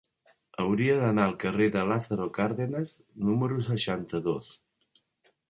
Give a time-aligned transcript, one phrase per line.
[0.61, 2.97] Hauria d'anar al carrer de Lázaro Cárdenas
[3.29, 4.51] número seixanta-dos.